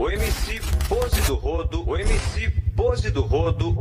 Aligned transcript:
O 0.00 0.10
MC 0.10 0.58
Pose 0.88 1.20
do 1.26 1.34
Rodo, 1.34 1.86
o 1.86 1.94
MC 1.94 2.50
Pose 2.74 3.10
do 3.10 3.20
Rodo, 3.20 3.76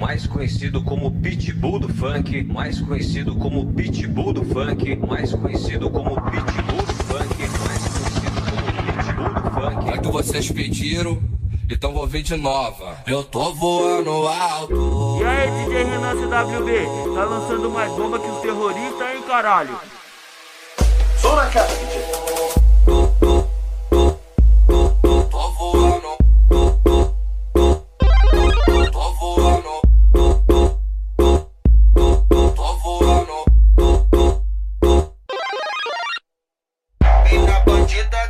mais 0.00 0.24
conhecido 0.24 0.84
como 0.84 1.10
Pitbull 1.10 1.80
do 1.80 1.92
Funk, 1.92 2.44
mais 2.44 2.80
conhecido 2.80 3.34
como 3.34 3.66
Pitbull 3.72 4.32
do 4.32 4.44
Funk, 4.44 4.94
mais 4.98 5.34
conhecido 5.34 5.90
como 5.90 6.14
Pitbull 6.30 6.82
do 6.84 6.94
Funk, 6.94 7.48
mais 7.58 7.88
conhecido 7.88 8.40
como 8.40 8.70
Pitbull 8.86 9.34
do 9.34 9.50
Funk. 9.50 9.88
É 9.88 9.98
que 9.98 10.12
vocês 10.12 10.48
pediram, 10.52 11.20
então 11.68 11.92
vou 11.92 12.06
vir 12.06 12.22
de 12.22 12.36
nova. 12.36 12.98
Eu 13.04 13.24
tô 13.24 13.52
voando 13.52 14.28
alto. 14.28 15.18
E 15.20 15.24
aí, 15.24 15.50
DJ 15.64 15.84
Renan 15.86 16.14
CWB, 16.14 17.16
tá 17.16 17.24
lançando 17.24 17.68
mais 17.68 17.92
bomba 17.94 18.16
que 18.16 18.28
os 18.28 18.40
terroristas, 18.42 19.12
hein, 19.12 19.22
caralho? 19.26 19.76
Só 21.16 21.34
na 21.34 21.46
cara, 21.46 21.66
DJ. 21.66 22.59
Bandida 37.66 38.29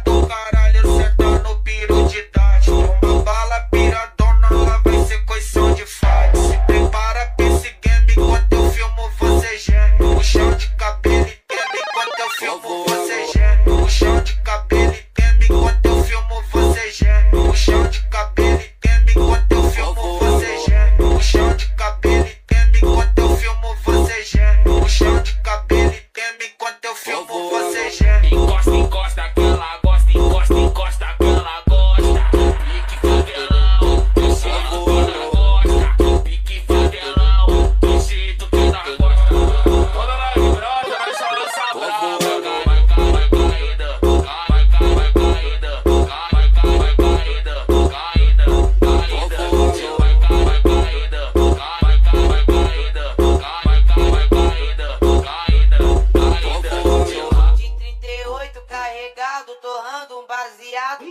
carregado, 59.40 59.54
torrando 59.56 60.20
um 60.20 60.26
baseado. 60.26 61.04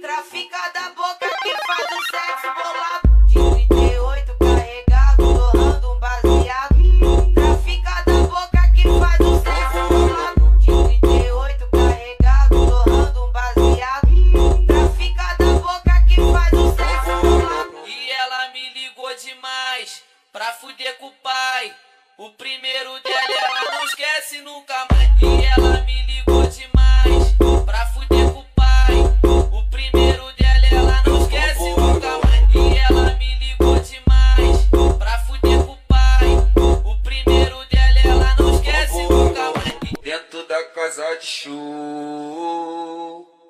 Trafica 0.00 0.58
boca 0.90 1.28
que 1.42 1.56
faz 1.66 1.86
o 1.92 2.02
sexo 2.10 2.54
bolado. 2.54 3.26
De 3.26 3.66
38 3.68 4.36
carregado, 4.38 5.34
torrando 5.34 5.92
um 5.92 5.98
baseado. 5.98 7.34
Trafica 7.34 8.02
da 8.02 8.12
boca 8.22 8.72
que 8.74 8.82
faz 8.82 9.20
o 9.20 9.42
sexo 9.42 9.88
bolado. 9.88 10.58
De 10.58 10.66
38 10.66 11.68
carregado, 11.70 12.66
torrando 12.70 13.24
um 13.24 13.32
baseado. 13.32 14.66
Trafica 14.66 15.36
da 15.38 15.52
boca 15.60 16.04
que 16.06 16.16
faz 16.32 16.52
o 16.52 16.76
sexo 16.76 17.20
bolado. 17.22 17.86
E 17.86 18.10
ela 18.10 18.48
me 18.50 18.68
ligou 18.74 19.14
demais 19.16 20.02
pra 20.32 20.52
fuder 20.52 20.98
com 20.98 21.06
o 21.06 21.12
pai. 21.12 21.74
O 22.18 22.30
primeiro 22.32 23.00
dela 23.00 23.32
ela 23.32 23.70
não 23.72 23.84
esquece 23.84 24.40
nunca 24.42 24.86
mais. 24.90 24.99
Casa 40.90 41.14
de 41.20 41.26
show. 41.26 41.54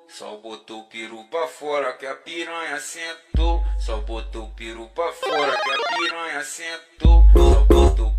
Só 0.07 0.37
botou 0.37 0.81
o 0.81 0.83
peru 0.83 1.23
pra 1.31 1.47
fora 1.47 1.91
que 1.93 2.05
a 2.05 2.13
piranha 2.13 2.79
sentou. 2.79 3.63
Só 3.79 3.97
botou 3.97 4.43
o 4.43 4.51
peru 4.51 4.87
pra 4.93 5.11
fora 5.11 5.59
que 5.59 5.71
a 5.71 5.77
piranha 5.97 6.43
sentou. 6.43 7.23
Só 7.33 7.61
botou 7.61 8.10